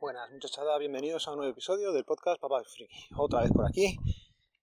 Buenas 0.00 0.30
muchachada, 0.30 0.78
bienvenidos 0.78 1.28
a 1.28 1.32
un 1.32 1.36
nuevo 1.36 1.52
episodio 1.52 1.92
del 1.92 2.06
podcast 2.06 2.40
Papá 2.40 2.64
Friki. 2.64 3.08
Otra 3.18 3.42
vez 3.42 3.52
por 3.52 3.66
aquí. 3.66 3.98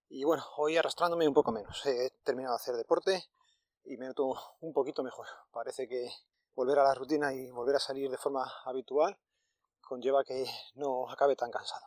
Y 0.09 0.23
bueno, 0.23 0.43
hoy 0.57 0.77
arrastrándome 0.77 1.27
un 1.27 1.33
poco 1.35 1.51
menos. 1.51 1.85
He 1.85 2.09
terminado 2.23 2.55
de 2.55 2.59
hacer 2.59 2.75
deporte 2.75 3.23
y 3.85 3.97
me 3.97 4.07
noto 4.07 4.33
un 4.61 4.73
poquito 4.73 5.03
mejor. 5.03 5.27
Parece 5.51 5.87
que 5.87 6.09
volver 6.55 6.79
a 6.79 6.85
la 6.85 6.95
rutina 6.95 7.35
y 7.35 7.51
volver 7.51 7.75
a 7.75 7.79
salir 7.79 8.09
de 8.09 8.17
forma 8.17 8.51
habitual 8.65 9.15
conlleva 9.79 10.23
que 10.23 10.43
no 10.73 11.07
acabe 11.07 11.35
tan 11.35 11.51
cansado. 11.51 11.85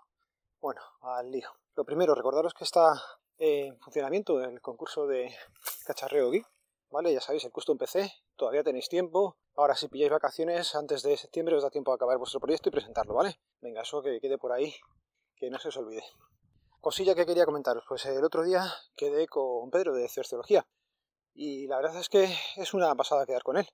Bueno, 0.61 0.81
al 1.01 1.29
lío. 1.29 1.51
Lo 1.75 1.85
primero, 1.85 2.15
recordaros 2.15 2.55
que 2.55 2.63
está 2.63 3.03
en 3.37 3.77
funcionamiento 3.81 4.41
el 4.45 4.61
concurso 4.61 5.09
de 5.09 5.29
cacharreo 5.85 6.31
geek. 6.31 6.47
¿Vale? 6.91 7.13
Ya 7.13 7.21
sabéis, 7.21 7.45
el 7.45 7.53
custom 7.53 7.79
PC, 7.79 8.13
todavía 8.37 8.65
tenéis 8.65 8.89
tiempo. 8.89 9.37
Ahora, 9.55 9.77
si 9.77 9.89
pilláis 9.89 10.11
vacaciones 10.11 10.75
antes 10.75 11.03
de 11.03 11.17
septiembre, 11.17 11.55
os 11.55 11.63
da 11.63 11.71
tiempo 11.71 11.93
a 11.93 11.95
acabar 11.95 12.19
vuestro 12.19 12.41
proyecto 12.41 12.69
y 12.69 12.73
presentarlo, 12.73 13.15
¿vale? 13.15 13.41
Venga, 13.61 13.83
eso 13.83 14.03
que 14.03 14.21
quede 14.21 14.39
por 14.39 14.53
ahí, 14.53 14.75
que 15.37 15.51
no 15.51 15.59
se 15.59 15.69
os 15.69 15.77
olvide. 15.77 16.03
Cosilla 16.81 17.15
que 17.15 17.27
quería 17.27 17.45
comentaros, 17.45 17.85
pues 17.87 18.07
el 18.07 18.25
otro 18.25 18.43
día 18.43 18.65
quedé 18.97 19.29
con 19.29 19.71
Pedro 19.71 19.95
de 19.95 20.09
Sociología 20.09 20.67
y 21.35 21.67
la 21.67 21.77
verdad 21.77 22.01
es 22.01 22.09
que 22.09 22.35
es 22.57 22.75
una 22.75 22.95
pasada 22.95 23.27
quedar 23.27 23.43
con 23.43 23.57
él. 23.57 23.67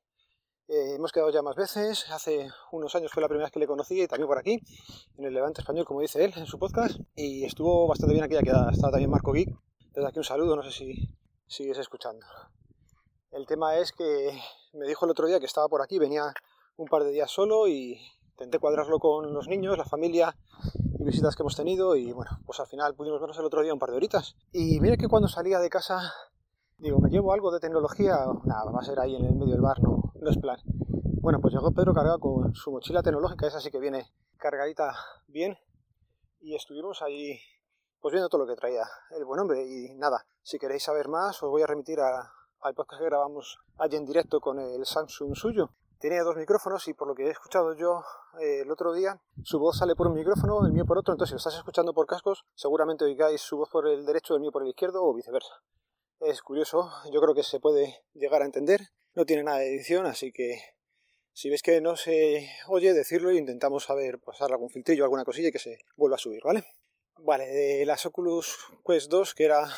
Eh, 0.68 0.96
hemos 0.96 1.12
quedado 1.12 1.30
ya 1.30 1.42
más 1.42 1.54
veces, 1.54 2.10
hace 2.10 2.50
unos 2.72 2.94
años 2.96 3.12
fue 3.12 3.22
la 3.22 3.28
primera 3.28 3.46
vez 3.46 3.52
que 3.52 3.60
le 3.60 3.68
conocí 3.68 4.02
y 4.02 4.08
también 4.08 4.26
por 4.26 4.38
aquí, 4.38 4.58
en 5.16 5.24
el 5.24 5.32
Levante 5.32 5.60
Español, 5.60 5.84
como 5.84 6.00
dice 6.00 6.24
él, 6.24 6.32
en 6.36 6.46
su 6.46 6.58
podcast, 6.58 6.98
y 7.14 7.44
estuvo 7.44 7.86
bastante 7.86 8.12
bien 8.12 8.24
aquella 8.24 8.42
quedada. 8.42 8.72
Estaba 8.72 8.90
también 8.90 9.10
Marco 9.10 9.32
Geek, 9.32 9.48
desde 9.92 10.08
aquí 10.08 10.18
un 10.18 10.24
saludo, 10.24 10.56
no 10.56 10.64
sé 10.64 10.72
si 10.72 11.08
sigues 11.46 11.78
escuchando. 11.78 12.26
El 13.32 13.46
tema 13.46 13.76
es 13.76 13.92
que 13.92 14.38
me 14.72 14.86
dijo 14.86 15.04
el 15.04 15.10
otro 15.10 15.26
día 15.26 15.40
que 15.40 15.46
estaba 15.46 15.68
por 15.68 15.82
aquí, 15.82 15.98
venía 15.98 16.32
un 16.76 16.86
par 16.86 17.04
de 17.04 17.10
días 17.10 17.30
solo 17.30 17.66
y 17.66 17.98
intenté 18.30 18.58
cuadrarlo 18.58 18.98
con 18.98 19.32
los 19.32 19.48
niños, 19.48 19.76
la 19.76 19.84
familia 19.84 20.36
y 20.98 21.04
visitas 21.04 21.34
que 21.36 21.42
hemos 21.42 21.56
tenido 21.56 21.96
y 21.96 22.12
bueno, 22.12 22.30
pues 22.46 22.60
al 22.60 22.66
final 22.66 22.94
pudimos 22.94 23.20
vernos 23.20 23.38
el 23.38 23.44
otro 23.44 23.62
día 23.62 23.72
un 23.72 23.78
par 23.78 23.90
de 23.90 23.96
horitas. 23.96 24.36
Y 24.52 24.80
mire 24.80 24.96
que 24.96 25.08
cuando 25.08 25.28
salía 25.28 25.58
de 25.58 25.68
casa, 25.68 26.12
digo, 26.78 26.98
¿me 26.98 27.10
llevo 27.10 27.32
algo 27.32 27.50
de 27.50 27.60
tecnología? 27.60 28.26
Nada, 28.44 28.70
va 28.70 28.80
a 28.80 28.84
ser 28.84 29.00
ahí 29.00 29.16
en 29.16 29.24
el 29.24 29.34
medio 29.34 29.52
del 29.52 29.62
bar, 29.62 29.82
no, 29.82 30.12
no 30.14 30.30
es 30.30 30.38
plan. 30.38 30.58
Bueno, 31.20 31.40
pues 31.40 31.52
llegó 31.52 31.72
Pedro 31.72 31.92
cargado 31.92 32.20
con 32.20 32.54
su 32.54 32.70
mochila 32.70 33.02
tecnológica, 33.02 33.46
esa 33.46 33.60
sí 33.60 33.70
que 33.70 33.80
viene 33.80 34.06
cargadita 34.36 34.94
bien 35.26 35.58
y 36.40 36.54
estuvimos 36.54 37.02
ahí 37.02 37.38
pues 38.00 38.12
viendo 38.12 38.28
todo 38.28 38.42
lo 38.42 38.46
que 38.46 38.54
traía 38.54 38.84
el 39.10 39.24
buen 39.24 39.40
hombre 39.40 39.64
y 39.66 39.94
nada, 39.94 40.26
si 40.42 40.58
queréis 40.58 40.84
saber 40.84 41.08
más 41.08 41.42
os 41.42 41.50
voy 41.50 41.62
a 41.62 41.66
remitir 41.66 41.98
a, 41.98 42.30
al 42.66 42.74
podcast 42.74 43.00
que 43.00 43.06
grabamos 43.06 43.58
allí 43.78 43.96
en 43.96 44.04
directo 44.04 44.40
con 44.40 44.58
el 44.58 44.84
Samsung 44.84 45.36
suyo. 45.36 45.70
Tiene 46.00 46.18
dos 46.20 46.36
micrófonos 46.36 46.86
y 46.88 46.94
por 46.94 47.06
lo 47.06 47.14
que 47.14 47.26
he 47.26 47.30
escuchado 47.30 47.74
yo 47.74 48.02
eh, 48.40 48.62
el 48.62 48.70
otro 48.70 48.92
día, 48.92 49.20
su 49.44 49.58
voz 49.58 49.78
sale 49.78 49.94
por 49.94 50.08
un 50.08 50.14
micrófono, 50.14 50.66
el 50.66 50.72
mío 50.72 50.84
por 50.84 50.98
otro, 50.98 51.14
entonces 51.14 51.30
si 51.30 51.34
lo 51.34 51.38
estás 51.38 51.54
escuchando 51.54 51.94
por 51.94 52.06
cascos, 52.06 52.44
seguramente 52.54 53.04
oigáis 53.04 53.40
su 53.40 53.56
voz 53.56 53.70
por 53.70 53.86
el 53.86 54.04
derecho, 54.04 54.34
el 54.34 54.40
mío 54.40 54.50
por 54.50 54.62
el 54.62 54.68
izquierdo 54.68 55.04
o 55.04 55.14
viceversa. 55.14 55.62
Es 56.18 56.42
curioso, 56.42 56.90
yo 57.12 57.20
creo 57.20 57.34
que 57.34 57.44
se 57.44 57.60
puede 57.60 58.02
llegar 58.14 58.42
a 58.42 58.46
entender, 58.46 58.80
no 59.14 59.24
tiene 59.24 59.44
nada 59.44 59.58
de 59.58 59.68
edición, 59.68 60.06
así 60.06 60.32
que 60.32 60.60
si 61.32 61.48
ves 61.48 61.62
que 61.62 61.80
no 61.80 61.96
se 61.96 62.50
oye, 62.66 62.92
decirlo 62.94 63.30
e 63.30 63.36
intentamos 63.36 63.84
saber, 63.84 64.18
pasar 64.18 64.50
algún 64.50 64.70
filtrillo, 64.70 65.04
alguna 65.04 65.24
cosilla 65.24 65.48
y 65.48 65.52
que 65.52 65.58
se 65.60 65.78
vuelva 65.96 66.16
a 66.16 66.18
subir, 66.18 66.42
¿vale? 66.42 66.64
Vale, 67.18 67.46
de 67.46 67.86
las 67.86 68.04
Oculus 68.06 68.58
Quest 68.84 69.08
2, 69.08 69.34
que 69.34 69.44
era 69.44 69.68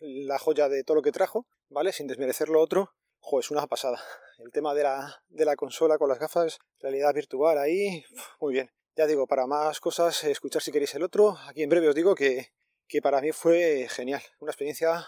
la 0.00 0.38
joya 0.38 0.68
de 0.68 0.82
todo 0.82 0.96
lo 0.96 1.02
que 1.02 1.12
trajo, 1.12 1.46
¿vale? 1.72 1.92
Sin 1.92 2.06
desmerecer 2.06 2.48
lo 2.48 2.60
otro, 2.60 2.92
jo, 3.20 3.40
es 3.40 3.50
una 3.50 3.66
pasada. 3.66 4.00
El 4.38 4.52
tema 4.52 4.74
de 4.74 4.84
la, 4.84 5.22
de 5.28 5.44
la 5.44 5.56
consola 5.56 5.98
con 5.98 6.08
las 6.08 6.18
gafas, 6.18 6.58
realidad 6.80 7.14
virtual 7.14 7.58
ahí, 7.58 8.04
muy 8.40 8.52
bien. 8.52 8.70
Ya 8.94 9.06
digo, 9.06 9.26
para 9.26 9.46
más 9.46 9.80
cosas, 9.80 10.22
escuchar 10.24 10.60
si 10.60 10.70
queréis 10.70 10.94
el 10.94 11.02
otro. 11.02 11.38
Aquí 11.48 11.62
en 11.62 11.70
breve 11.70 11.88
os 11.88 11.94
digo 11.94 12.14
que, 12.14 12.52
que 12.86 13.00
para 13.00 13.20
mí 13.22 13.32
fue 13.32 13.86
genial. 13.88 14.22
Una 14.38 14.50
experiencia 14.50 15.06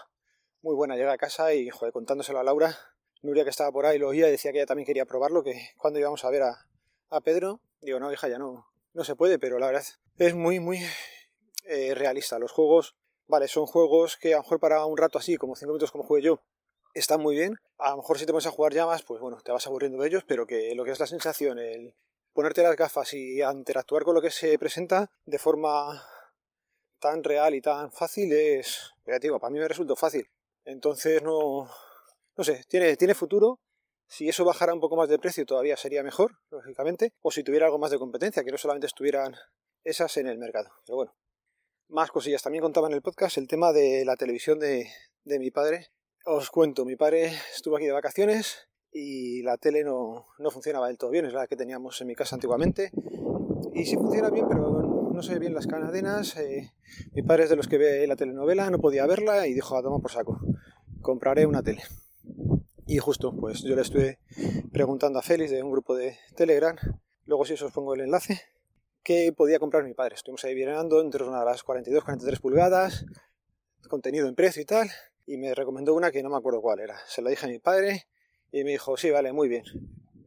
muy 0.61 0.73
buena. 0.73 0.95
Llegar 0.95 1.13
a 1.13 1.17
casa 1.17 1.53
y, 1.53 1.69
joder, 1.69 1.93
contándoselo 1.93 2.39
a 2.39 2.43
Laura. 2.43 2.75
Nuria 3.21 3.43
que 3.43 3.51
estaba 3.51 3.71
por 3.71 3.85
ahí 3.85 3.99
lo 3.99 4.07
oía 4.07 4.27
y 4.27 4.31
decía 4.31 4.51
que 4.51 4.57
ella 4.57 4.65
también 4.65 4.85
quería 4.85 5.05
probarlo, 5.05 5.43
que 5.43 5.69
cuando 5.77 5.99
íbamos 5.99 6.25
a 6.25 6.29
ver 6.29 6.43
a, 6.43 6.67
a 7.09 7.21
Pedro, 7.21 7.61
digo, 7.81 7.99
no, 7.99 8.11
hija, 8.11 8.27
ya 8.27 8.37
no, 8.37 8.67
no 8.93 9.03
se 9.03 9.15
puede, 9.15 9.39
pero 9.39 9.59
la 9.59 9.67
verdad 9.67 9.83
es 10.17 10.35
muy, 10.35 10.59
muy 10.59 10.79
eh, 11.65 11.93
realista. 11.95 12.39
Los 12.39 12.51
juegos, 12.51 12.95
vale, 13.27 13.47
son 13.47 13.65
juegos 13.65 14.17
que 14.17 14.33
a 14.33 14.37
lo 14.37 14.43
mejor 14.43 14.59
para 14.59 14.85
un 14.85 14.97
rato 14.97 15.17
así, 15.17 15.37
como 15.37 15.55
5 15.55 15.71
minutos 15.71 15.91
como 15.91 16.03
jugué 16.03 16.21
yo, 16.21 16.41
están 16.93 17.21
muy 17.21 17.35
bien. 17.35 17.55
A 17.77 17.91
lo 17.91 17.97
mejor 17.97 18.17
si 18.17 18.25
te 18.25 18.31
pones 18.31 18.47
a 18.47 18.51
jugar 18.51 18.73
llamas, 18.73 19.03
pues 19.03 19.21
bueno, 19.21 19.37
te 19.43 19.51
vas 19.51 19.67
aburriendo 19.67 20.01
de 20.01 20.07
ellos, 20.07 20.23
pero 20.27 20.47
que 20.47 20.73
lo 20.75 20.83
que 20.83 20.91
es 20.91 20.99
la 20.99 21.07
sensación, 21.07 21.59
el 21.59 21.93
ponerte 22.33 22.63
las 22.63 22.75
gafas 22.75 23.13
y 23.13 23.41
interactuar 23.41 24.03
con 24.03 24.15
lo 24.15 24.21
que 24.21 24.31
se 24.31 24.57
presenta 24.59 25.09
de 25.25 25.39
forma 25.39 26.03
tan 26.99 27.23
real 27.23 27.55
y 27.55 27.61
tan 27.61 27.91
fácil 27.91 28.31
es, 28.33 28.91
digo, 29.21 29.39
para 29.39 29.51
mí 29.51 29.59
me 29.59 29.67
resultó 29.67 29.95
fácil. 29.95 30.29
Entonces 30.65 31.21
no, 31.21 31.69
no 32.35 32.43
sé, 32.43 32.63
tiene, 32.67 32.95
tiene 32.97 33.13
futuro. 33.13 33.59
Si 34.07 34.27
eso 34.29 34.45
bajara 34.45 34.73
un 34.73 34.79
poco 34.79 34.95
más 34.95 35.09
de 35.09 35.17
precio 35.17 35.45
todavía 35.45 35.77
sería 35.77 36.03
mejor, 36.03 36.37
lógicamente, 36.49 37.13
o 37.21 37.31
si 37.31 37.43
tuviera 37.43 37.65
algo 37.65 37.79
más 37.79 37.91
de 37.91 37.99
competencia, 37.99 38.43
que 38.43 38.51
no 38.51 38.57
solamente 38.57 38.87
estuvieran 38.87 39.35
esas 39.83 40.17
en 40.17 40.27
el 40.27 40.37
mercado. 40.37 40.69
Pero 40.85 40.97
bueno, 40.97 41.15
más 41.89 42.11
cosillas. 42.11 42.41
También 42.43 42.61
contaba 42.63 42.87
en 42.87 42.93
el 42.93 43.01
podcast 43.01 43.37
el 43.37 43.47
tema 43.47 43.73
de 43.73 44.03
la 44.05 44.15
televisión 44.15 44.59
de, 44.59 44.87
de 45.23 45.39
mi 45.39 45.51
padre, 45.51 45.87
os 46.27 46.49
cuento, 46.49 46.85
mi 46.85 46.95
padre 46.95 47.33
estuvo 47.53 47.75
aquí 47.75 47.85
de 47.85 47.91
vacaciones 47.91 48.67
y 48.91 49.43
la 49.43 49.57
tele 49.57 49.83
no, 49.83 50.25
no, 50.39 50.49
funcionaba 50.49 50.87
del 50.87 50.97
todo 50.97 51.11
bien, 51.11 51.25
es 51.25 51.33
la 51.33 51.45
que 51.45 51.55
teníamos 51.55 52.01
en 52.01 52.07
mi 52.07 52.15
casa 52.15 52.35
antiguamente. 52.35 52.91
Y 53.73 53.85
sí 53.85 53.95
funciona 53.95 54.29
bien, 54.31 54.47
pero 54.47 55.11
no 55.13 55.21
se 55.21 55.33
ve 55.33 55.39
bien 55.39 55.53
las 55.53 55.67
cadenas. 55.67 56.35
Eh, 56.37 56.71
mi 57.13 57.21
padre 57.21 57.43
es 57.43 57.49
de 57.49 57.55
los 57.55 57.67
que 57.67 57.77
ve 57.77 58.07
la 58.07 58.15
telenovela, 58.15 58.71
no 58.71 58.79
podía 58.79 59.05
verla 59.05 59.45
y 59.47 59.53
dijo, 59.53 59.77
a 59.77 59.83
tomar 59.83 60.01
por 60.01 60.11
saco, 60.11 60.39
compraré 61.01 61.45
una 61.45 61.61
tele. 61.61 61.83
Y 62.87 62.97
justo, 62.97 63.35
pues 63.35 63.61
yo 63.61 63.75
le 63.75 63.81
estuve 63.83 64.19
preguntando 64.71 65.19
a 65.19 65.21
Félix 65.21 65.51
de 65.51 65.61
un 65.61 65.71
grupo 65.71 65.95
de 65.95 66.17
Telegram, 66.35 66.75
luego 67.25 67.45
si 67.45 67.53
os 67.53 67.71
pongo 67.71 67.93
el 67.93 68.01
enlace, 68.01 68.41
qué 69.05 69.31
podía 69.31 69.59
comprar 69.59 69.83
mi 69.83 69.93
padre. 69.93 70.15
Estuvimos 70.15 70.43
ahí 70.43 70.55
mirando 70.55 70.99
entre 70.99 71.23
una 71.23 71.45
las 71.45 71.63
42-43 71.63 72.41
pulgadas, 72.41 73.05
contenido 73.87 74.27
en 74.27 74.33
precio 74.33 74.63
y 74.63 74.65
tal, 74.65 74.89
y 75.27 75.37
me 75.37 75.53
recomendó 75.53 75.93
una 75.93 76.11
que 76.11 76.23
no 76.23 76.29
me 76.31 76.37
acuerdo 76.37 76.59
cuál 76.59 76.79
era. 76.79 76.97
Se 77.07 77.21
la 77.21 77.29
dije 77.29 77.45
a 77.45 77.49
mi 77.49 77.59
padre 77.59 78.07
y 78.51 78.63
me 78.63 78.71
dijo, 78.71 78.97
sí, 78.97 79.11
vale, 79.11 79.31
muy 79.31 79.47
bien. 79.47 79.63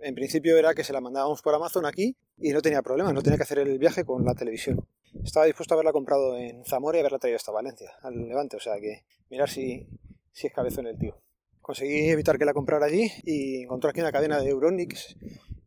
En 0.00 0.15
principio 0.15 0.56
era 0.56 0.75
que 0.75 0.84
se 0.84 0.93
la 0.93 1.00
mandábamos 1.00 1.43
por 1.43 1.56
Amazon 1.56 1.87
aquí 1.87 2.17
y 2.38 2.53
no 2.53 2.62
tenía 2.62 2.81
problema, 2.81 3.12
no 3.12 3.21
tenía 3.21 3.37
que 3.37 3.43
hacer 3.43 3.59
el 3.59 3.78
viaje 3.78 4.05
con 4.05 4.25
la 4.25 4.34
televisión. 4.34 4.87
Estaba 5.25 5.47
dispuesto 5.47 5.75
a 5.75 5.77
haberla 5.77 5.93
comprado 5.93 6.38
en 6.38 6.65
Zamora 6.65 6.99
y 6.99 7.00
haberla 7.00 7.19
traído 7.19 7.37
hasta 7.37 7.50
Valencia, 7.50 7.91
al 8.03 8.28
Levante, 8.28 8.56
o 8.56 8.61
sea 8.61 8.78
que 8.81 9.05
mirar 9.28 9.50
si, 9.50 9.88
si 10.31 10.47
es 10.47 10.53
cabezón 10.53 10.87
el 10.87 10.97
tío. 10.97 11.21
Conseguí 11.61 12.11
evitar 12.11 12.38
que 12.38 12.44
la 12.44 12.55
comprara 12.55 12.87
allí 12.87 13.11
y 13.25 13.62
encontró 13.62 13.91
aquí 13.91 14.00
una 14.00 14.12
cadena 14.12 14.38
de 14.38 14.50
Euronics 14.50 15.17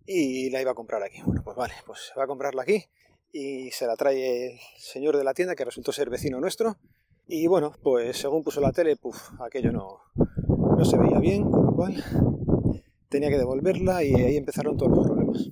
y 0.06 0.50
la 0.50 0.62
iba 0.62 0.72
a 0.72 0.76
comprar 0.76 1.04
aquí. 1.04 1.22
Bueno, 1.26 1.42
pues 1.44 1.56
vale, 1.56 1.74
pues 1.86 2.12
va 2.18 2.24
a 2.24 2.28
comprarla 2.28 2.64
aquí 2.64 2.86
y 3.32 3.72
se 3.72 3.88
la 3.88 3.96
trae 3.96 4.54
el 4.54 4.60
señor 4.78 5.18
de 5.18 5.24
la 5.24 5.34
tienda 5.34 5.56
que 5.56 5.66
resultó 5.66 5.92
ser 5.92 6.10
vecino 6.10 6.40
nuestro 6.40 6.78
y 7.28 7.48
bueno, 7.48 7.74
pues 7.82 8.18
según 8.18 8.44
puso 8.44 8.60
la 8.60 8.72
tele, 8.72 8.98
puff, 8.98 9.40
aquello 9.40 9.72
no, 9.72 10.00
no 10.78 10.84
se 10.84 10.98
veía 10.98 11.20
bien, 11.20 11.50
con 11.50 11.66
lo 11.66 11.74
cual 11.74 12.04
tenía 13.10 13.30
que 13.30 13.38
devolverla 13.38 14.04
y 14.04 14.14
ahí 14.16 14.38
empezaron 14.38 14.76
todos 14.76 14.92
los 14.92 15.08
problemas. 15.08 15.50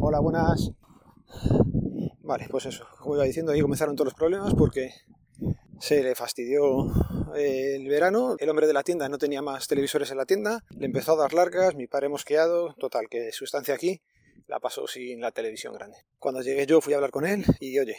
Hola, 0.00 0.20
buenas. 0.20 0.72
Vale, 2.22 2.46
pues 2.50 2.66
eso, 2.66 2.86
como 2.98 3.16
iba 3.16 3.24
diciendo, 3.24 3.52
ahí 3.52 3.60
comenzaron 3.60 3.96
todos 3.96 4.06
los 4.06 4.14
problemas 4.14 4.54
porque 4.54 4.92
se 5.80 6.02
le 6.02 6.14
fastidió 6.14 6.86
el 7.34 7.88
verano, 7.88 8.36
el 8.38 8.48
hombre 8.48 8.66
de 8.66 8.72
la 8.72 8.84
tienda 8.84 9.08
no 9.08 9.18
tenía 9.18 9.42
más 9.42 9.66
televisores 9.66 10.10
en 10.10 10.18
la 10.18 10.26
tienda, 10.26 10.64
le 10.70 10.86
empezó 10.86 11.12
a 11.12 11.16
dar 11.16 11.32
largas, 11.34 11.74
mi 11.74 11.86
padre 11.88 12.08
mosqueado, 12.08 12.74
total, 12.74 13.08
que 13.08 13.32
su 13.32 13.44
estancia 13.44 13.74
aquí 13.74 14.02
la 14.46 14.60
pasó 14.60 14.86
sin 14.86 15.20
la 15.20 15.32
televisión 15.32 15.74
grande. 15.74 15.98
Cuando 16.18 16.42
llegué 16.42 16.66
yo 16.66 16.80
fui 16.80 16.92
a 16.92 16.96
hablar 16.96 17.10
con 17.10 17.26
él 17.26 17.44
y 17.60 17.78
oye, 17.78 17.96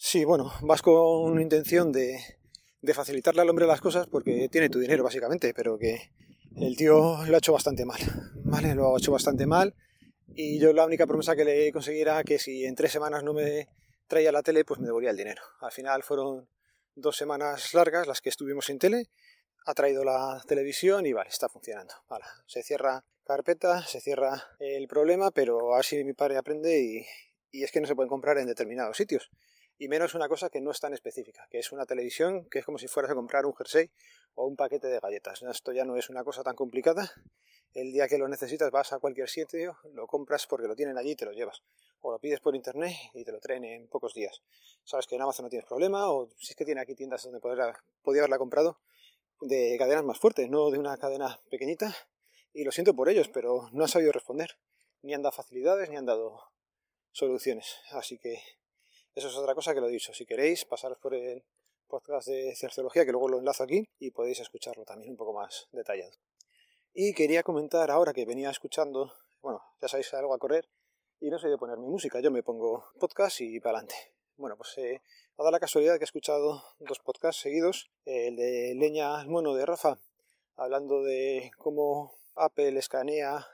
Sí, 0.00 0.24
bueno, 0.24 0.52
vas 0.62 0.80
con 0.80 1.40
intención 1.40 1.90
de, 1.90 2.20
de 2.80 2.94
facilitarle 2.94 3.42
al 3.42 3.50
hombre 3.50 3.66
las 3.66 3.80
cosas 3.80 4.06
porque 4.06 4.48
tiene 4.48 4.70
tu 4.70 4.78
dinero 4.78 5.02
básicamente, 5.02 5.52
pero 5.52 5.76
que 5.76 6.12
el 6.54 6.76
tío 6.76 7.24
lo 7.26 7.34
ha 7.34 7.38
hecho 7.38 7.52
bastante 7.52 7.84
mal, 7.84 7.98
¿vale? 8.44 8.76
Lo 8.76 8.94
ha 8.94 8.98
hecho 8.98 9.10
bastante 9.10 9.44
mal 9.44 9.74
y 10.28 10.60
yo 10.60 10.72
la 10.72 10.86
única 10.86 11.04
promesa 11.04 11.34
que 11.34 11.44
le 11.44 11.72
conseguí 11.72 12.00
era 12.00 12.22
que 12.22 12.38
si 12.38 12.64
en 12.64 12.76
tres 12.76 12.92
semanas 12.92 13.24
no 13.24 13.34
me 13.34 13.66
traía 14.06 14.30
la 14.30 14.44
tele, 14.44 14.64
pues 14.64 14.78
me 14.78 14.86
devolvía 14.86 15.10
el 15.10 15.16
dinero. 15.16 15.42
Al 15.60 15.72
final 15.72 16.04
fueron 16.04 16.48
dos 17.00 17.16
semanas 17.16 17.74
largas 17.74 18.06
las 18.06 18.20
que 18.20 18.28
estuvimos 18.28 18.66
sin 18.66 18.78
tele, 18.78 19.08
ha 19.66 19.74
traído 19.74 20.04
la 20.04 20.42
televisión 20.46 21.06
y 21.06 21.12
vale, 21.12 21.30
está 21.30 21.48
funcionando. 21.48 21.94
Vale, 22.08 22.24
se 22.46 22.62
cierra 22.62 23.04
carpeta, 23.24 23.82
se 23.86 24.00
cierra 24.00 24.56
el 24.58 24.88
problema, 24.88 25.30
pero 25.30 25.74
así 25.74 26.02
mi 26.04 26.14
padre 26.14 26.38
aprende 26.38 26.80
y, 26.80 27.06
y 27.50 27.64
es 27.64 27.72
que 27.72 27.80
no 27.80 27.86
se 27.86 27.94
pueden 27.94 28.08
comprar 28.08 28.38
en 28.38 28.46
determinados 28.46 28.96
sitios 28.96 29.30
y 29.78 29.88
menos 29.88 30.14
una 30.14 30.28
cosa 30.28 30.50
que 30.50 30.60
no 30.60 30.72
es 30.72 30.80
tan 30.80 30.92
específica, 30.92 31.46
que 31.50 31.58
es 31.60 31.70
una 31.70 31.86
televisión 31.86 32.48
que 32.50 32.58
es 32.58 32.64
como 32.64 32.78
si 32.78 32.88
fueras 32.88 33.12
a 33.12 33.14
comprar 33.14 33.46
un 33.46 33.54
jersey 33.54 33.90
o 34.34 34.46
un 34.46 34.56
paquete 34.56 34.88
de 34.88 34.98
galletas. 34.98 35.42
Esto 35.42 35.72
ya 35.72 35.84
no 35.84 35.96
es 35.96 36.10
una 36.10 36.24
cosa 36.24 36.42
tan 36.42 36.56
complicada 36.56 37.12
el 37.74 37.92
día 37.92 38.08
que 38.08 38.18
lo 38.18 38.28
necesitas 38.28 38.70
vas 38.70 38.92
a 38.92 38.98
cualquier 38.98 39.28
sitio, 39.28 39.76
lo 39.92 40.06
compras 40.06 40.46
porque 40.46 40.66
lo 40.66 40.74
tienen 40.74 40.98
allí 40.98 41.10
y 41.10 41.16
te 41.16 41.24
lo 41.24 41.32
llevas. 41.32 41.62
O 42.00 42.12
lo 42.12 42.18
pides 42.18 42.40
por 42.40 42.54
internet 42.54 42.96
y 43.14 43.24
te 43.24 43.32
lo 43.32 43.40
traen 43.40 43.64
en 43.64 43.88
pocos 43.88 44.14
días. 44.14 44.42
Sabes 44.84 45.06
que 45.06 45.16
en 45.16 45.22
Amazon 45.22 45.44
no 45.44 45.50
tienes 45.50 45.66
problema, 45.66 46.10
o 46.10 46.28
si 46.38 46.52
es 46.52 46.56
que 46.56 46.64
tiene 46.64 46.80
aquí 46.80 46.94
tiendas 46.94 47.22
donde 47.24 47.40
podría 47.40 47.74
haberla 48.04 48.38
comprado 48.38 48.78
de 49.40 49.76
cadenas 49.78 50.04
más 50.04 50.18
fuertes, 50.18 50.48
no 50.48 50.70
de 50.70 50.78
una 50.78 50.96
cadena 50.96 51.40
pequeñita. 51.50 51.94
Y 52.52 52.64
lo 52.64 52.72
siento 52.72 52.94
por 52.94 53.08
ellos, 53.08 53.28
pero 53.28 53.68
no 53.72 53.84
han 53.84 53.88
sabido 53.88 54.12
responder. 54.12 54.58
Ni 55.02 55.14
han 55.14 55.22
dado 55.22 55.32
facilidades, 55.32 55.90
ni 55.90 55.96
han 55.96 56.06
dado 56.06 56.40
soluciones. 57.12 57.76
Así 57.92 58.18
que 58.18 58.40
eso 59.14 59.28
es 59.28 59.36
otra 59.36 59.54
cosa 59.54 59.74
que 59.74 59.80
lo 59.80 59.88
he 59.88 59.92
dicho. 59.92 60.12
Si 60.12 60.26
queréis, 60.26 60.64
pasaros 60.64 60.98
por 60.98 61.14
el 61.14 61.44
podcast 61.86 62.28
de 62.28 62.54
Cerciología, 62.56 63.04
que 63.04 63.12
luego 63.12 63.28
lo 63.28 63.38
enlazo 63.38 63.64
aquí, 63.64 63.88
y 63.98 64.10
podéis 64.10 64.40
escucharlo 64.40 64.84
también 64.84 65.10
un 65.10 65.16
poco 65.16 65.32
más 65.32 65.68
detallado. 65.72 66.12
Y 67.00 67.14
quería 67.14 67.44
comentar 67.44 67.92
ahora 67.92 68.12
que 68.12 68.26
venía 68.26 68.50
escuchando, 68.50 69.12
bueno, 69.40 69.62
ya 69.80 69.86
sabéis, 69.86 70.12
algo 70.14 70.34
a 70.34 70.38
correr, 70.38 70.68
y 71.20 71.30
no 71.30 71.38
sé 71.38 71.46
de 71.46 71.56
poner 71.56 71.78
mi 71.78 71.86
música, 71.86 72.18
yo 72.18 72.32
me 72.32 72.42
pongo 72.42 72.86
podcast 72.98 73.40
y 73.40 73.60
para 73.60 73.78
adelante. 73.78 73.94
Bueno, 74.36 74.56
pues 74.56 74.76
eh, 74.78 75.00
dado 75.36 75.52
la 75.52 75.60
casualidad 75.60 75.94
que 75.94 76.00
he 76.00 76.04
escuchado 76.10 76.60
dos 76.80 76.98
podcasts 76.98 77.40
seguidos, 77.40 77.88
el 78.04 78.34
de 78.34 78.74
Leña 78.74 79.24
Mono 79.26 79.54
de 79.54 79.64
Rafa, 79.64 80.00
hablando 80.56 81.04
de 81.04 81.52
cómo 81.56 82.18
Apple 82.34 82.76
escanea 82.76 83.46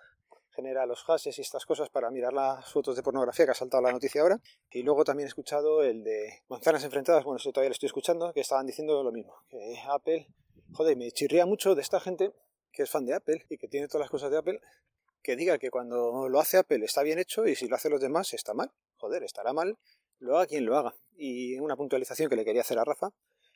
genera 0.49 0.87
los 0.87 1.05
hashes 1.05 1.39
y 1.39 1.43
estas 1.43 1.67
cosas 1.67 1.91
para 1.91 2.11
mirar 2.11 2.33
las 2.33 2.73
fotos 2.73 2.97
de 2.97 3.03
pornografía 3.03 3.45
que 3.45 3.51
ha 3.51 3.55
saltado 3.55 3.83
la 3.83 3.93
noticia 3.93 4.23
ahora. 4.23 4.41
Y 4.71 4.85
luego 4.85 5.05
también 5.05 5.27
he 5.27 5.29
escuchado 5.29 5.83
el 5.83 6.03
de 6.03 6.45
Manzanas 6.49 6.85
Enfrentadas, 6.85 7.25
bueno, 7.25 7.37
eso 7.37 7.53
todavía 7.53 7.69
lo 7.69 7.75
estoy 7.75 7.89
escuchando, 7.89 8.33
que 8.33 8.41
estaban 8.41 8.65
diciendo 8.65 9.03
lo 9.03 9.13
mismo, 9.13 9.35
que 9.51 9.77
Apple, 9.87 10.29
joder, 10.73 10.97
me 10.97 11.11
chirría 11.11 11.45
mucho 11.45 11.75
de 11.75 11.83
esta 11.83 12.01
gente 12.01 12.33
que 12.75 12.83
es 12.83 12.91
fan 12.91 13.07
de 13.07 13.15
Apple 13.15 13.47
y 13.49 13.57
que 13.57 13.69
tiene 13.69 13.89
todas 13.89 14.01
las 14.01 14.11
cosas 14.11 14.31
de 14.31 14.39
Apple, 14.39 14.61
que 15.23 15.37
diga 15.37 15.59
que 15.59 15.71
cuando 15.71 16.29
lo 16.29 16.41
hace 16.41 16.59
Apple 16.59 16.85
está 16.85 17.03
bien 17.03 17.19
hecho 17.19 17.47
y 17.47 17.55
si 17.55 17.69
lo 17.69 17.77
hacen 17.77 17.93
los 17.93 18.01
demás 18.01 18.35
está 18.35 18.53
mal. 18.53 18.71
Joder, 18.97 19.23
estará 19.23 19.53
mal, 19.53 19.79
lo 20.19 20.37
haga 20.37 20.47
quien 20.47 20.67
lo 20.67 20.77
haga. 20.77 20.95
Y 21.17 21.59
una 21.59 21.77
puntualización 21.77 22.29
que 22.29 22.37
le 22.37 22.45
quería 22.45 22.63
hacer 22.63 22.79
a 22.79 22.85
Rafa 22.85 23.11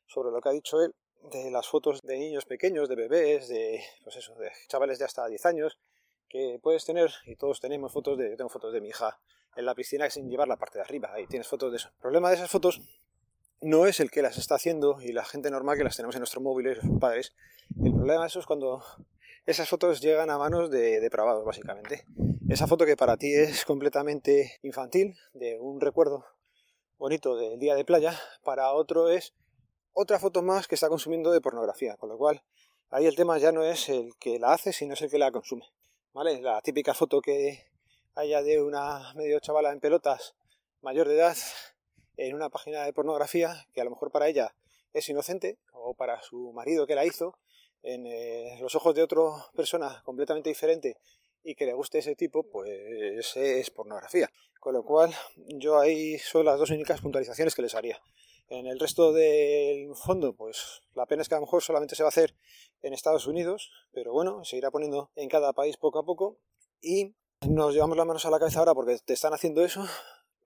sobre 0.06 0.31
lo 0.31 0.41
que 0.41 0.49
ha 0.49 0.53
dicho 0.53 0.81
él 0.81 0.94
de 1.31 1.50
las 1.50 1.69
fotos 1.69 2.00
de 2.03 2.17
niños 2.17 2.47
pequeños, 2.47 2.88
de 2.88 2.97
bebés, 2.97 3.49
de, 3.49 3.82
pues 4.05 4.17
eso, 4.17 4.35
de 4.37 4.50
chavales 4.69 4.99
de 4.99 5.05
hasta 5.05 5.26
10 5.26 5.47
años, 5.47 5.79
que 6.29 6.59
puedes 6.62 6.85
tener, 6.85 7.11
y 7.26 7.37
todos 7.37 7.61
tenemos 7.61 7.93
fotos 7.93 8.17
de, 8.19 8.37
tengo 8.37 8.49
fotos 8.49 8.73
de 8.73 8.81
mi 8.81 8.88
hija 8.88 9.19
en 9.56 9.64
la 9.64 9.75
piscina 9.75 10.09
sin 10.11 10.31
llevar 10.31 10.47
la 10.47 10.56
parte 10.56 10.79
de 10.79 10.85
arriba, 10.85 11.12
ahí 11.12 11.26
tienes 11.26 11.49
fotos 11.49 11.73
de 11.73 11.79
eso. 11.79 11.88
El 11.88 12.00
problema 12.00 12.29
de 12.31 12.37
esas 12.37 12.50
fotos 12.50 12.81
no 13.60 13.87
es 13.87 14.00
el 14.00 14.10
que 14.10 14.22
las 14.22 14.38
está 14.38 14.55
haciendo 14.55 15.00
y 15.00 15.12
la 15.12 15.25
gente 15.25 15.50
normal 15.50 15.76
que 15.76 15.84
las 15.84 15.96
tenemos 15.96 16.14
en 16.14 16.20
nuestro 16.20 16.40
móvil 16.40 16.66
y 16.69 16.75
los 16.75 17.00
padres. 17.00 17.34
El 17.82 17.93
problema 17.93 18.22
de 18.22 18.28
eso 18.28 18.40
es 18.40 18.46
cuando 18.46 18.82
esas 19.46 19.69
fotos 19.69 20.00
llegan 20.00 20.31
a 20.31 20.38
manos 20.38 20.70
de 20.70 21.00
depravados, 21.00 21.44
básicamente. 21.44 22.05
Esa 22.49 22.66
foto 22.66 22.87
que 22.87 22.96
para 22.96 23.16
ti 23.16 23.32
es 23.32 23.64
completamente 23.64 24.58
infantil, 24.62 25.16
de 25.34 25.58
un 25.58 25.81
recuerdo 25.81 26.25
bonito 26.99 27.37
del 27.37 27.58
día 27.58 27.75
de 27.75 27.84
playa, 27.84 28.19
para 28.43 28.72
otro 28.72 29.08
es 29.08 29.34
otra 29.93 30.19
foto 30.19 30.43
más 30.43 30.69
que 30.69 30.75
está 30.75 30.88
consumiendo 30.88 31.31
de 31.31 31.40
pornografía, 31.40 31.96
con 31.96 32.08
lo 32.08 32.19
cual 32.19 32.43
ahí 32.90 33.06
el 33.06 33.16
tema 33.16 33.38
ya 33.38 33.52
no 33.52 33.64
es 33.64 33.88
el 33.88 34.14
que 34.19 34.38
la 34.38 34.52
hace, 34.52 34.72
sino 34.72 34.94
es 34.94 35.02
el 35.02 35.11
que 35.11 35.19
la 35.19 35.32
consume. 35.32 35.66
¿vale? 36.12 36.40
La 36.40 36.61
típica 36.61 36.94
foto 36.94 37.20
que 37.20 37.66
haya 38.14 38.43
de 38.43 38.62
una 38.62 39.12
medio 39.14 39.40
chavala 39.40 39.72
en 39.72 39.81
pelotas 39.81 40.34
mayor 40.82 41.08
de 41.08 41.16
edad 41.16 41.37
en 42.19 42.35
una 42.35 42.50
página 42.50 42.85
de 42.85 42.93
pornografía 42.93 43.67
que 43.73 43.81
a 43.81 43.85
lo 43.85 43.91
mejor 43.91 44.11
para 44.11 44.29
ella 44.29 44.55
es 44.93 45.09
inocente 45.09 45.56
o 45.73 45.94
para 45.94 46.20
su 46.23 46.53
marido 46.53 46.87
que 46.87 46.94
la 46.94 47.06
hizo 47.06 47.38
en 47.82 48.06
eh, 48.06 48.59
los 48.61 48.75
ojos 48.75 48.94
de 48.94 49.03
otra 49.03 49.23
persona 49.55 50.03
completamente 50.05 50.50
diferente 50.50 50.99
y 51.44 51.55
que 51.55 51.65
le 51.65 51.73
guste 51.73 51.99
ese 51.99 52.17
tipo, 52.17 52.43
pues 52.43 53.37
es 53.37 53.70
pornografía. 53.70 54.31
Con 54.61 54.75
lo 54.75 54.82
cual 54.82 55.15
yo 55.37 55.79
ahí 55.79 56.19
son 56.19 56.44
las 56.44 56.59
dos 56.59 56.70
únicas 56.70 57.00
puntualizaciones 57.00 57.55
que 57.55 57.62
les 57.62 57.75
haría. 57.75 58.00
En 58.49 58.67
el 58.67 58.81
resto 58.81 59.12
del 59.12 59.94
fondo, 59.94 60.32
pues 60.35 60.81
la 60.94 61.06
pena 61.06 61.23
es 61.23 61.29
que 61.29 61.35
a 61.35 61.38
lo 61.38 61.47
mejor 61.47 61.62
solamente 61.62 61.94
se 61.94 62.03
va 62.03 62.09
a 62.09 62.11
hacer 62.11 62.35
en 62.82 62.93
Estados 62.93 63.26
Unidos, 63.26 63.71
pero 63.93 64.12
bueno, 64.12 64.44
se 64.44 64.56
irá 64.56 64.71
poniendo 64.71 65.11
en 65.14 65.29
cada 65.29 65.53
país 65.53 65.76
poco 65.76 65.99
a 66.00 66.05
poco 66.05 66.38
y 66.81 67.14
nos 67.47 67.73
llevamos 67.73 67.97
las 67.97 68.06
manos 68.06 68.25
a 68.25 68.31
la 68.31 68.38
cabeza 68.38 68.59
ahora 68.59 68.75
porque 68.75 68.99
te 69.05 69.12
están 69.12 69.32
haciendo 69.32 69.64
eso, 69.64 69.87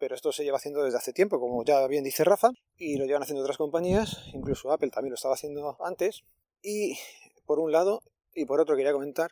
pero 0.02 0.16
esto 0.16 0.32
se 0.32 0.42
lleva 0.42 0.56
haciendo 0.56 0.82
desde 0.82 0.98
hace 0.98 1.12
tiempo, 1.12 1.38
como 1.38 1.62
ya 1.64 1.86
bien 1.86 2.02
dice 2.02 2.24
Rafa, 2.24 2.50
y 2.76 2.96
lo 2.96 3.04
llevan 3.04 3.22
haciendo 3.22 3.40
otras 3.40 3.56
compañías, 3.56 4.16
incluso 4.34 4.72
Apple 4.72 4.90
también 4.90 5.12
lo 5.12 5.14
estaba 5.14 5.34
haciendo 5.34 5.76
antes. 5.78 6.24
Y 6.60 6.98
por 7.46 7.60
un 7.60 7.70
lado, 7.70 8.02
y 8.34 8.44
por 8.44 8.60
otro 8.60 8.74
quería 8.74 8.92
comentar 8.92 9.30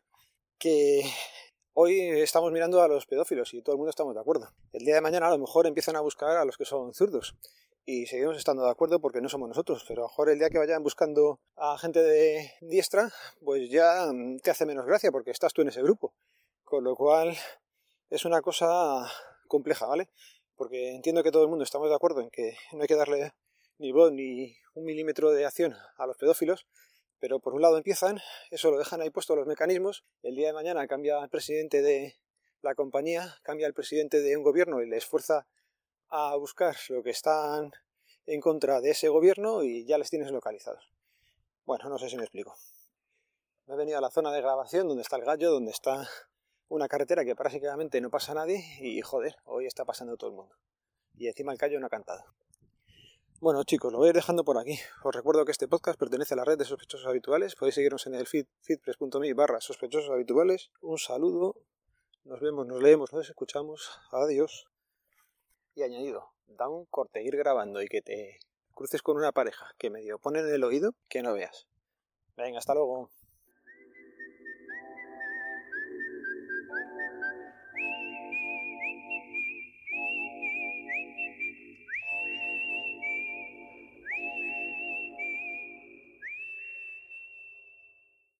que 0.58 1.02
hoy 1.74 1.98
estamos 2.20 2.52
mirando 2.52 2.82
a 2.82 2.86
los 2.86 3.06
pedófilos 3.06 3.52
y 3.52 3.62
todo 3.62 3.74
el 3.74 3.78
mundo 3.78 3.90
estamos 3.90 4.14
de 4.14 4.20
acuerdo. 4.20 4.52
El 4.72 4.84
día 4.84 4.94
de 4.94 5.00
mañana 5.00 5.26
a 5.26 5.30
lo 5.30 5.38
mejor 5.38 5.66
empiezan 5.66 5.96
a 5.96 6.02
buscar 6.02 6.36
a 6.36 6.44
los 6.44 6.56
que 6.56 6.64
son 6.64 6.94
zurdos 6.94 7.34
y 7.84 8.06
seguimos 8.06 8.36
estando 8.36 8.62
de 8.62 8.70
acuerdo 8.70 9.00
porque 9.00 9.20
no 9.20 9.28
somos 9.28 9.48
nosotros, 9.48 9.84
pero 9.88 10.02
a 10.02 10.04
lo 10.04 10.08
mejor 10.10 10.30
el 10.30 10.38
día 10.38 10.50
que 10.50 10.58
vayan 10.58 10.84
buscando 10.84 11.40
a 11.56 11.78
gente 11.78 12.00
de 12.00 12.52
diestra, 12.60 13.10
pues 13.44 13.68
ya 13.70 14.06
mm, 14.12 14.38
te 14.38 14.52
hace 14.52 14.66
menos 14.66 14.86
gracia 14.86 15.10
porque 15.10 15.32
estás 15.32 15.52
tú 15.52 15.62
en 15.62 15.68
ese 15.70 15.82
grupo. 15.82 16.14
Con 16.62 16.84
lo 16.84 16.94
cual 16.94 17.36
es 18.08 18.24
una 18.24 18.40
cosa 18.40 19.10
compleja, 19.48 19.86
¿vale? 19.86 20.08
Porque 20.60 20.94
entiendo 20.94 21.22
que 21.22 21.32
todo 21.32 21.44
el 21.44 21.48
mundo 21.48 21.64
estamos 21.64 21.88
de 21.88 21.94
acuerdo 21.94 22.20
en 22.20 22.28
que 22.28 22.54
no 22.72 22.82
hay 22.82 22.86
que 22.86 22.94
darle 22.94 23.32
ni 23.78 23.92
voz 23.92 24.12
ni 24.12 24.54
un 24.74 24.84
milímetro 24.84 25.30
de 25.30 25.46
acción 25.46 25.74
a 25.96 26.06
los 26.06 26.18
pedófilos, 26.18 26.66
pero 27.18 27.40
por 27.40 27.54
un 27.54 27.62
lado 27.62 27.78
empiezan, 27.78 28.20
eso 28.50 28.70
lo 28.70 28.76
dejan 28.76 29.00
ahí 29.00 29.08
puesto 29.08 29.34
los 29.34 29.46
mecanismos, 29.46 30.04
el 30.22 30.34
día 30.34 30.48
de 30.48 30.52
mañana 30.52 30.86
cambia 30.86 31.18
el 31.18 31.30
presidente 31.30 31.80
de 31.80 32.18
la 32.60 32.74
compañía, 32.74 33.38
cambia 33.42 33.66
el 33.66 33.72
presidente 33.72 34.20
de 34.20 34.36
un 34.36 34.42
gobierno 34.42 34.82
y 34.82 34.86
le 34.86 34.98
esfuerza 34.98 35.46
a 36.10 36.36
buscar 36.36 36.76
lo 36.90 37.02
que 37.02 37.08
están 37.08 37.72
en 38.26 38.42
contra 38.42 38.82
de 38.82 38.90
ese 38.90 39.08
gobierno 39.08 39.62
y 39.62 39.86
ya 39.86 39.96
les 39.96 40.10
tienes 40.10 40.30
localizados. 40.30 40.92
Bueno, 41.64 41.88
no 41.88 41.96
sé 41.96 42.10
si 42.10 42.18
me 42.18 42.24
explico. 42.24 42.54
Me 43.64 43.76
he 43.76 43.78
venido 43.78 43.96
a 43.96 44.02
la 44.02 44.10
zona 44.10 44.30
de 44.30 44.42
grabación 44.42 44.88
donde 44.88 45.04
está 45.04 45.16
el 45.16 45.24
gallo, 45.24 45.52
donde 45.52 45.70
está 45.70 46.06
una 46.70 46.88
carretera 46.88 47.24
que 47.24 47.34
prácticamente 47.34 48.00
no 48.00 48.10
pasa 48.10 48.32
nadie 48.32 48.64
y 48.80 49.02
joder, 49.02 49.36
hoy 49.44 49.66
está 49.66 49.84
pasando 49.84 50.16
todo 50.16 50.30
el 50.30 50.36
mundo. 50.36 50.56
Y 51.14 51.26
encima 51.26 51.52
el 51.52 51.58
gallo 51.58 51.80
no 51.80 51.86
ha 51.86 51.90
cantado. 51.90 52.24
Bueno 53.40 53.64
chicos, 53.64 53.90
lo 53.92 53.98
voy 53.98 54.06
a 54.06 54.10
ir 54.10 54.14
dejando 54.14 54.44
por 54.44 54.56
aquí. 54.56 54.78
Os 55.02 55.14
recuerdo 55.14 55.44
que 55.44 55.50
este 55.50 55.66
podcast 55.66 55.98
pertenece 55.98 56.34
a 56.34 56.36
la 56.36 56.44
red 56.44 56.56
de 56.56 56.64
sospechosos 56.64 57.08
habituales. 57.08 57.56
Podéis 57.56 57.74
seguirnos 57.74 58.06
en 58.06 58.14
el 58.14 58.26
feed 58.26 58.46
feedpress.me 58.62 59.34
barra 59.34 59.60
sospechosos 59.60 60.10
habituales. 60.10 60.70
Un 60.80 60.98
saludo. 60.98 61.56
Nos 62.24 62.40
vemos, 62.40 62.66
nos 62.66 62.80
leemos, 62.80 63.12
nos 63.12 63.28
escuchamos. 63.28 63.90
Adiós 64.12 64.68
y 65.74 65.82
añadido, 65.82 66.30
da 66.46 66.68
un 66.68 66.84
corte 66.86 67.22
ir 67.22 67.36
grabando 67.36 67.82
y 67.82 67.88
que 67.88 68.00
te 68.00 68.38
cruces 68.74 69.02
con 69.02 69.16
una 69.16 69.32
pareja 69.32 69.74
que 69.76 69.90
medio 69.90 70.18
pone 70.18 70.40
en 70.40 70.54
el 70.54 70.62
oído 70.62 70.94
que 71.08 71.22
no 71.22 71.32
veas. 71.32 71.66
Venga, 72.36 72.58
hasta 72.58 72.74
luego. 72.74 73.10